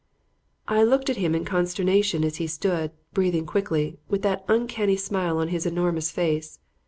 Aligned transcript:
I 0.67 0.81
looked 0.81 1.11
at 1.11 1.17
him 1.17 1.35
in 1.35 1.45
consternation 1.45 2.23
as 2.23 2.37
he 2.37 2.47
stood, 2.47 2.89
breathing 3.13 3.45
quickly, 3.45 3.99
with 4.09 4.23
that 4.23 4.43
uncanny 4.47 4.97
smile 4.97 5.37
on 5.37 5.49
his 5.49 5.67
enormous 5.67 6.09
face. 6.09 6.57